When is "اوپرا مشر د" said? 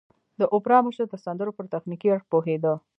0.53-1.15